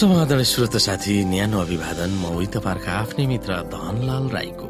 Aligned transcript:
श्रोत 0.00 0.76
साथी 0.80 1.14
न्यानो 1.28 1.60
अभिवादन 1.60 2.10
म 2.24 2.32
उही 2.32 2.46
तपाईँहरूका 2.56 2.92
आफ्नै 3.04 3.26
मित्र 3.26 3.52
धनलाल 3.68 4.28
राईको। 4.32 4.68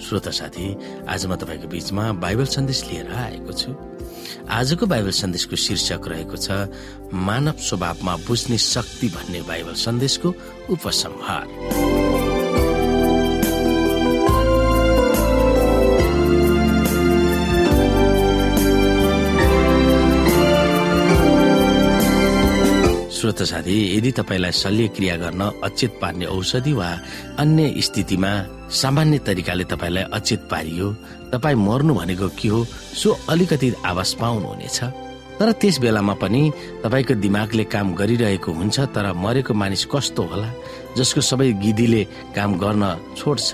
श्रोत 0.00 0.28
साथी 0.32 1.04
आज 1.04 1.26
म 1.28 1.36
तपाईँको 1.36 1.68
बीचमा 1.68 2.04
बाइबल 2.16 2.44
सन्देश 2.48 2.80
लिएर 2.88 3.12
आएको 3.12 3.52
छु। 3.52 3.76
आजको 4.48 4.86
बाइबल 4.88 5.12
सन्देशको 5.12 5.56
शीर्षक 5.56 6.08
रहेको 6.08 6.36
छ 6.40 6.72
मानव 7.12 7.60
स्वभावमा 7.60 8.16
बुझ्ने 8.24 8.56
शक्ति 8.56 9.08
भन्ने 9.12 9.40
बाइबल 9.44 9.74
सन्देशको 9.76 10.28
उपसंहार। 10.72 11.44
श्रोत 23.40 23.64
साथी 23.64 23.96
यदि 23.96 24.10
तपाईँलाई 24.12 24.52
शल्य 24.52 24.86
क्रिया 24.92 25.16
गर्न 25.16 25.40
अचेत 25.64 25.92
पार्ने 25.96 26.26
औषधि 26.28 26.72
वा 26.76 26.88
अन्य 27.40 27.80
स्थितिमा 27.80 28.32
सामान्य 28.68 29.18
तरिकाले 29.24 29.64
तपाईँलाई 29.64 30.04
अचेत 30.12 30.40
पारियो 30.50 30.88
तपाईँ 31.32 31.56
मर्नु 31.56 31.94
भनेको 31.94 32.28
के 32.36 32.48
हो 32.52 32.64
सो 33.00 33.16
अलिकति 33.32 33.72
आवाज 33.80 34.10
पाउनुहुनेछ। 34.20 34.78
तर 35.40 35.52
त्यस 35.56 35.78
बेलामा 35.80 36.14
पनि 36.20 36.42
तपाईँको 36.84 37.14
दिमागले 37.24 37.64
काम 37.64 37.94
गरिरहेको 37.96 38.52
हुन्छ 38.52 38.76
तर 38.92 39.12
मरेको 39.16 39.54
मानिस 39.56 39.84
कस्तो 39.88 40.22
होला 40.28 40.48
जसको 41.00 41.20
सबै 41.24 41.48
गिदीले 41.64 42.02
काम 42.36 42.60
गर्न 42.60 42.84
छोड्छ। 43.16 43.48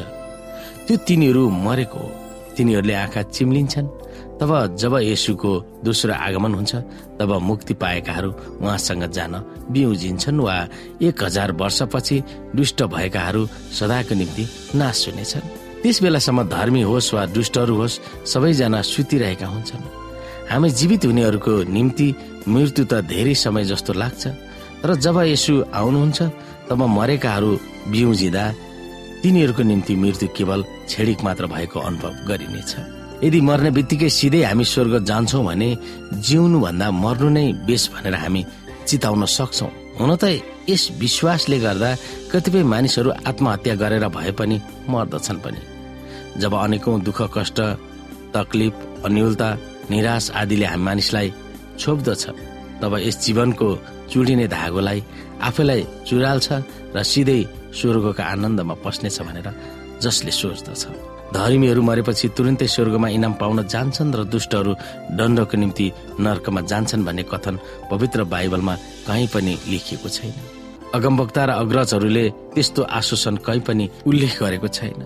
त्यो 0.87 0.97
तिनीहरू 1.07 1.43
मरेको 1.67 1.99
हो। 1.99 2.11
तिनीहरूले 2.59 2.95
आँखा 3.07 3.23
चिम्लिन्छन्। 3.23 3.87
तब 4.41 4.77
जब 4.77 4.95
यसुको 5.01 5.53
दोस्रो 5.85 6.13
आगमन 6.13 6.55
हुन्छ 6.55 6.75
तब 7.19 7.31
मुक्ति 7.43 7.75
पाएकाहरू 7.75 8.31
उहाँसँग 8.61 9.05
जान 9.09 9.35
बिउजिन्छन् 9.73 10.41
वा 10.41 10.57
एक 11.03 11.23
हजार 11.25 11.53
वर्षपछि 11.53 12.17
दुष्ट 12.57 12.83
भएकाहरू 12.85 13.47
सदाको 13.73 14.15
निम्ति 14.15 14.45
नाश 14.77 15.09
हुनेछन्। 15.09 15.49
त्यस 15.83 16.03
बेलासम्म 16.03 16.43
धर्मी 16.49 16.83
होस् 16.83 17.15
वा 17.15 17.23
दुष्टहरू 17.33 17.75
होस् 17.77 18.01
सबैजना 18.29 18.81
सुतिरहेका 18.83 19.47
हुन्छन्। 19.47 19.85
हामी 20.51 20.71
जीवित 20.71 21.05
हुनेहरूको 21.05 21.55
निम्ति 21.73 22.09
मृत्यु 22.49 22.85
त 22.85 23.01
धेरै 23.09 23.35
समय 23.35 23.65
जस्तो 23.65 23.93
लाग्छ। 23.93 24.27
तर 24.83 24.95
जब 25.01 25.17
यसु 25.33 25.55
आउनुहुन्छ 25.73 26.23
तब 26.69 26.81
मरेकाहरू 26.99 27.51
बिउजिँदा 27.89 28.45
तिनीहरूको 29.23 29.63
निम्ति 29.63 29.95
मृत्यु 29.97 30.29
केवल 30.37 30.61
छेडिक 30.89 31.25
मात्र 31.25 31.47
भएको 31.47 31.81
अनुभव 31.81 32.13
गरिनेछ। 32.29 32.96
यदि 33.25 33.41
मर्ने 33.49 33.71
बित्तिकै 33.77 34.09
सिधै 34.19 34.43
हामी 34.45 34.65
स्वर्ग 34.73 34.95
जान्छौँ 35.09 35.45
भने 35.49 35.69
जिउनु 36.27 36.59
भन्दा 36.65 36.87
मर्नु 37.05 37.29
नै 37.37 37.47
बेस 37.67 37.85
भनेर 37.95 38.15
हामी 38.23 38.43
चिताउन 38.89 39.25
सक्छौ। 39.37 39.69
हुन 39.99 40.11
त 40.21 40.25
यस 40.69 40.83
विश्वासले 41.01 41.59
गर्दा 41.65 41.91
कतिपय 42.33 42.63
मानिसहरू 42.73 43.11
आत्महत्या 43.31 43.75
गरेर 43.83 44.05
भए 44.17 44.33
पनि 44.39 44.57
मर्दछन् 44.93 45.43
पनि। 45.45 45.61
जब 46.41 46.53
अनेकौं 46.55 47.01
दुःख 47.07 47.21
कष्ट 47.37 47.59
तकलिफ 48.35 48.75
अन्यलता 49.07 49.49
निराश 49.91 50.25
आदिले 50.41 50.67
हामी 50.67 50.85
मानिसलाई 50.89 51.29
छोप्दछ 51.81 52.25
तब 52.81 52.93
यस 53.07 53.17
जीवनको 53.25 53.69
चुडिने 54.13 54.47
धागोलाई 54.53 55.01
आफैलाई 55.49 55.83
चुराल्छ 56.09 56.49
र 56.95 57.03
सिधै 57.11 57.41
स्वर्गको 57.79 58.23
आनन्दमा 58.33 58.75
पस्नेछ 58.85 59.19
भनेर 59.27 59.49
जसले 60.05 60.33
सोच्दछ। 60.41 60.83
धर्मीहरू 61.37 61.83
मरेपछि 61.83 62.29
तुरन्तै 62.37 62.67
स्वर्गमा 62.75 63.09
इनाम 63.17 63.33
पाउन 63.41 63.59
जान्छन् 63.69 64.15
र 64.17 64.25
दुष्टहरू 64.33 64.73
दण्डको 65.19 65.57
निम्ति 65.57 65.87
नर्कमा 66.21 66.61
जान्छन् 66.71 67.05
भन्ने 67.07 67.25
कथन 67.33 67.57
पवित्र 67.91 68.25
बाइबलमा 68.33 68.75
कहीँ 69.07 69.29
पनि 69.35 69.55
लेखिएको 69.69 70.09
छैन। 70.09 70.35
अगमवक्ता 70.97 71.43
र 71.45 71.51
अग्रजहरूले 71.63 72.25
त्यस्तो 72.55 72.83
आश्वासन 72.99 73.37
कहीँ 73.47 73.61
पनि 73.69 73.85
उल्लेख 74.09 74.33
गरेको 74.43 74.69
छैन। 74.69 75.01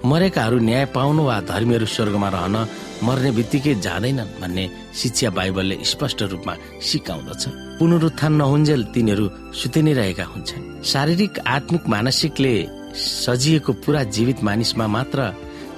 मरेकाहरू 0.00 0.58
न्याय 0.64 0.84
पाउनु 0.96 1.22
वा 1.28 1.36
धर्मीहरू 1.44 1.86
स्वर्गमा 1.86 2.28
रहन 2.32 2.56
मर्ने 3.04 3.30
बित्तिकै 3.36 3.74
जाँदैनन् 3.84 4.40
भन्ने 4.40 4.64
शिक्षा 4.96 5.30
बाइबलले 5.36 5.76
स्पष्ट 5.84 6.18
रूपमा 6.32 6.54
सिकाउँदछ। 6.80 7.42
पुनरुत्थान 7.78 8.32
नहुन्जेल 8.40 8.82
तिनीहरू 8.94 9.26
सुति 9.52 9.80
नै 9.82 9.92
रहेका 9.92 10.24
हुन्छन्। 10.24 10.64
शारीरिक 10.82 11.32
आत्मिक 11.46 11.84
मानसिकले 11.92 12.54
सजिएको 12.96 13.72
पुरा 13.84 14.02
जीवित 14.08 14.38
मानिसमा 14.42 14.86
मात्र 14.96 15.20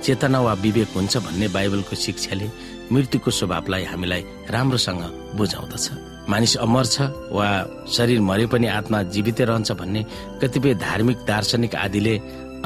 चेतना 0.05 0.41
वा 0.41 0.53
विवेक 0.63 0.89
हुन्छ 0.97 1.17
भन्ने 1.17 1.49
बाइबलको 1.49 1.97
शिक्षाले 1.97 2.47
मृत्युको 2.93 3.31
स्वभावलाई 3.31 3.85
हामीलाई 3.85 4.23
राम्रोसँग 4.51 5.03
बुझाउँदछ। 5.37 5.87
मानिस 6.31 6.57
अमर 6.57 6.87
छ 6.87 7.01
वा 7.33 7.49
शरीर 7.89 8.21
मरे 8.21 8.47
पनि 8.47 8.67
आत्मा 8.69 9.03
जीवितै 9.15 9.45
रहन्छ 9.45 9.73
भन्ने 9.73 10.05
कतिपय 10.43 10.75
धार्मिक 10.83 11.19
दार्शनिक 11.27 11.75
आदिले 11.75 12.15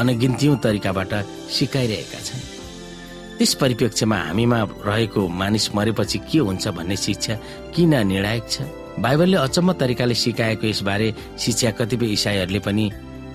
अनगिन्तीय 0.00 0.54
तरिकाबाट 0.64 1.12
सिकाइरहेका 1.56 2.20
छन्। 2.20 2.44
त्यस 3.38 3.54
परिप्रेक्ष्यमा 3.60 4.16
हामीमा 4.16 4.60
रहेको 4.86 5.28
मानिस 5.28 5.74
मरेपछि 5.74 6.18
के 6.28 6.38
हुन्छ 6.38 6.68
भन्ने 6.68 6.96
शिक्षा 6.96 7.34
किन 7.76 7.94
निर्णायक 8.06 8.44
छ? 8.50 8.56
बाइबलले 8.96 9.36
अचम्म 9.36 9.72
तरिकाले 9.72 10.14
सिकाएको 10.14 10.66
यसबारे 10.66 11.08
शिक्षा 11.38 11.70
कतिपय 11.78 12.12
इसाईहरूले 12.16 12.60
पनि 12.64 12.84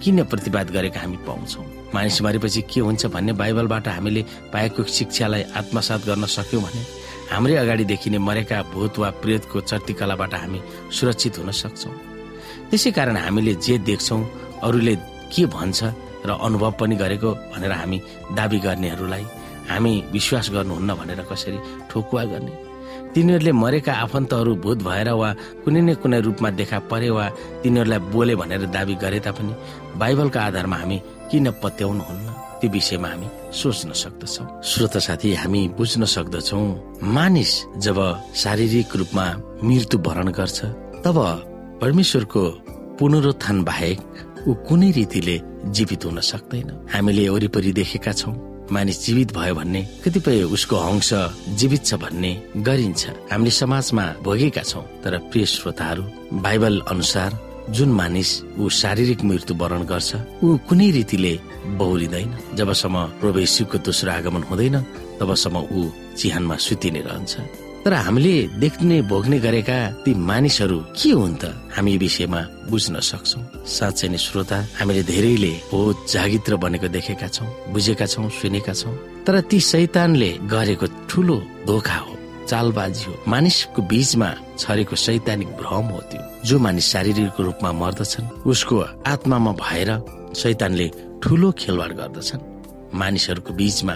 किन 0.02 0.24
प्रतिवाद 0.26 0.68
गरेका 0.74 1.00
हामी 1.00 1.18
पाउँछौ? 1.28 1.62
मानिस 1.94 2.22
मरेपछि 2.22 2.62
के 2.72 2.79
हुन्छ 2.79 3.06
भन्ने 3.13 3.34
बाइबलबाट 3.34 3.88
हामीले 3.88 4.22
पाएको 4.53 4.84
शिक्षालाई 4.97 5.44
आत्मसात 5.59 6.06
गर्न 6.07 6.25
सक्यौँ 6.38 6.63
भने 6.63 6.81
हाम्रै 7.31 7.56
अगाडि 7.56 7.84
देखिने 7.91 8.18
मरेका 8.18 8.62
भूत 8.74 9.00
वा 9.00 9.09
प्रेतको 9.22 9.62
चर्तिकलाबाट 9.62 10.34
हामी 10.34 10.59
सुरक्षित 10.91 11.38
हुन 11.40 11.52
सक्छौ। 11.52 11.91
त्यसै 12.69 12.91
कारण 12.91 13.18
हामीले 13.18 13.53
जे 13.66 13.78
देख्छौ 13.88 14.18
अरूले 14.63 14.96
के 15.34 15.46
भन्छ 15.56 15.79
र 16.28 16.29
अनुभव 16.38 16.72
पनि 16.79 16.96
गरेको 16.96 17.29
भनेर 17.52 17.72
हामी 17.72 17.97
दावी 18.38 18.59
गर्नेहरूलाई 18.66 19.23
हामी 19.69 19.94
विश्वास 20.12 20.50
गर्नुहुन्न 20.56 20.91
भनेर 21.00 21.22
कसरी 21.31 21.58
ठोकुवा 21.90 22.23
गर्ने? 22.31 22.53
तिनीहरूले 23.13 23.52
मरेका 23.52 23.94
आफन्तहरू 24.06 24.56
भूत 24.63 24.78
भएर 24.88 25.09
वा 25.22 25.29
कुनै 25.63 25.81
न 25.81 25.94
कुनै 26.03 26.19
रूपमा 26.28 26.50
देखा 26.59 26.79
परे 26.91 27.09
वा 27.16 27.25
तिनीहरूलाई 27.63 28.00
बोले 28.12 28.35
भनेर 28.35 28.66
दावी 28.75 28.96
गरे 29.03 29.19
तापनि 29.25 29.53
बाइबलका 30.00 30.40
आधारमा 30.41 30.78
हामी 30.78 30.97
किन 31.31 31.47
पत्याउनुहुन्न? 31.64 32.28
त्यो 32.59 32.69
विषयमा 32.69 33.08
हामी 33.08 33.28
सोच्न 33.59 33.90
सक्दछौ। 34.03 34.44
श्रोत 34.69 34.96
साथी 35.08 35.30
हामी 35.42 35.62
बुझ्न 35.78 36.06
सक्दछौ 36.06 36.59
मानिस 37.16 37.52
जब 37.86 37.97
शारीरिक 38.36 38.96
रूपमा 39.00 39.25
मृत्यु 39.64 39.97
भरण 40.08 40.28
गर्छ 40.38 40.59
तब 41.06 41.18
परमेश्वरको 41.81 42.44
पुनरुत्थान 43.00 43.58
बाहेक 43.64 44.00
ऊ 44.47 44.53
कुनै 44.68 44.90
रीतिले 44.91 45.36
जीवित 45.75 46.06
हुन 46.06 46.20
सक्दैन। 46.22 46.70
हामीले 46.94 47.24
वरिपरि 47.30 47.72
देखेका 47.80 48.12
छौँ 48.12 48.36
मानिस 48.72 48.97
जीवित 49.06 49.34
भयो 49.34 49.56
भन्ने 49.56 49.81
कतिपय 50.03 50.44
उसको 50.56 50.75
अंश 50.75 51.09
जीवित 51.59 51.86
छ 51.86 51.94
भन्ने 52.03 52.31
गरिन्छ। 52.68 53.03
हामीले 53.31 53.52
समाजमा 53.52 54.06
भोगेका 54.24 54.64
छौँ 54.64 54.84
तर 55.03 55.18
प्रिय 55.31 55.46
श्रोताहरू 55.46 56.03
बाइबल 56.44 56.80
अनुसार 56.91 57.30
जुन 57.70 57.90
मानिस 58.00 58.30
ऊ 58.60 58.70
शारीरिक 58.82 59.24
मृत्यु 59.24 59.56
वरण 59.62 59.82
गर्छ 59.92 60.10
ऊ 60.44 60.58
कुनै 60.68 60.90
रीतिले 60.98 61.34
बहुलिँदैन 61.80 62.30
जबसम्म 62.58 62.96
प्रवेशीको 63.22 63.78
दोस्रो 63.86 64.12
आगमन 64.12 64.44
हुँदैन 64.50 64.78
तबसम्म 65.20 65.58
ऊ 65.72 65.80
चिहानमा 66.18 66.56
सुतिने 66.66 67.02
रहन्छ। 67.08 67.34
तर 67.86 67.94
हामीले 67.94 68.36
देख्ने 68.62 69.02
भोग्ने 69.10 69.38
गरेका 69.42 69.78
ती 70.06 70.12
मानिसहरू 70.14 70.78
के 70.98 71.12
हुन् 71.18 71.40
त 71.42 71.44
हामी 71.76 71.98
विषयमा 71.98 72.42
बुझ्न 72.70 73.00
सक्छौ। 73.02 73.40
साँच्चै 73.66 74.08
नै 74.14 74.18
श्रोता 74.22 74.58
हामीले 74.80 75.03
धेरैले 75.03 75.53
हो 75.72 75.80
जागित्र 76.14 76.56
बनेको 76.62 76.88
देखेका 76.94 77.28
छौँ 77.28 77.50
बुझेका 77.74 78.06
छौँ 78.06 78.30
सुनेका 78.38 78.74
छौँ। 78.74 78.96
तर 79.26 79.41
ती 79.50 79.59
शैतानले 79.59 80.30
गरेको 80.53 80.85
ठुलो 81.09 81.38
धोका 81.66 81.97
हो। 82.06 82.10
चालबाजी 82.47 83.03
हो। 83.05 83.14
मानिसको 83.28 83.82
बीचमा 83.82 84.29
छरेको 84.58 84.96
सैद्धान्तिक 84.96 85.49
भ्रम 85.59 85.85
हो 85.93 85.99
त्यो। 86.09 86.22
जो 86.46 86.59
मानिस 86.59 86.85
शारीरिक 86.85 87.40
रूपमा 87.40 87.72
मर्दछन् 87.72 88.32
उसको 88.46 88.76
आत्मामा 89.08 89.52
भएर 89.52 89.90
शैतानले 90.35 90.88
ठुलो 91.23 91.52
खेलवाड 91.52 91.91
गर्दछन्। 91.91 92.41
मानिसहरूको 92.93 93.53
बीचमा 93.53 93.96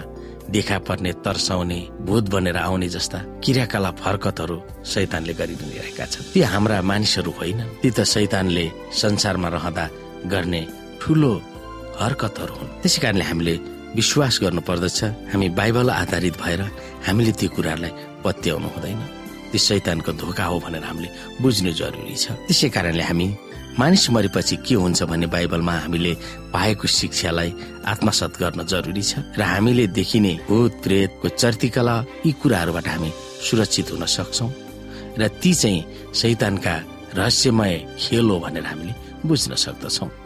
देखा 0.50 0.78
पर्ने 0.78 1.12
तर्साउने 1.26 1.80
भूत 2.06 2.24
बनेर 2.30 2.56
आउने 2.56 2.88
जस्ता 2.88 3.18
क्रियाकलाप 3.42 3.96
हरकतहरू 4.04 4.56
शैतानले 4.86 5.34
गरिरहेका 5.34 6.04
छन्। 6.06 6.30
ती 6.32 6.40
हाम्रा 6.42 6.82
मानिसहरू 6.82 7.30
होइन। 7.30 7.60
ती 7.82 7.90
त 7.90 8.04
शैतानले 8.04 8.64
संसारमा 8.92 9.48
रहँदा 9.48 9.84
गर्ने 10.26 10.62
ठुलो 11.02 11.32
हरकतहरू 12.00 12.54
हुन्। 12.54 12.70
त्यसै 12.82 13.00
कारणले 13.02 13.24
हामीले 13.24 13.54
विश्वास 13.96 14.38
गर्नु 14.42 14.60
पर्दछ 14.68 14.98
हामी 15.32 15.48
बाइबल 15.58 15.90
आधारित 15.90 16.36
भएर 16.42 16.60
हामीले 17.06 17.32
ती 17.32 17.46
कुराहरूलाई 17.56 17.92
पत्याउनु 18.24 18.68
हुँदैन। 18.74 19.00
त्यो 19.50 19.58
शैतानको 19.66 20.12
धोका 20.20 20.44
हो 20.44 20.56
भनेर 20.64 20.84
हामीले 20.84 21.08
बुझ्नु 21.40 21.72
जरुरी 21.80 22.16
छ। 22.16 22.36
त्यसै 22.46 22.68
कारणले 22.76 23.02
हामी 23.08 23.26
मानिस 23.78 24.04
मरेपछि 24.10 24.56
के 24.66 24.74
हुन्छ 24.74 25.02
भन्ने 25.08 25.26
बाइबलमा 25.32 25.74
हामीले 25.84 26.12
पाएको 26.52 26.86
शिक्षालाई 26.88 27.50
आत्मसात 27.92 28.32
गर्न 28.40 28.60
जरुरी 28.72 29.02
छ 29.02 29.24
र 29.38 29.42
हामीले 29.42 29.86
देखिने 29.96 30.32
भूत 30.48 30.72
प्रेतको 30.84 31.28
चर्तिकला 31.40 31.96
यी 32.26 32.32
कुराहरूबाट 32.40 32.88
हामी 32.88 33.10
सुरक्षित 33.48 33.86
हुन 33.92 34.04
सक्छौ 34.16 34.48
र 35.20 35.28
ती 35.40 35.52
चाहिँ 35.54 36.12
शैतानका 36.12 36.74
रहस्यमय 37.16 37.74
खेल 38.00 38.26
हो 38.28 38.36
भनेर 38.44 38.64
हामीले 38.64 38.92
बुझ्न 39.24 39.54
सक्दछौ। 39.56 40.25